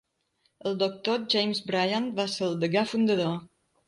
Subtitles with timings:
[0.69, 3.37] El doctor James Bryant va ser el degà fundador.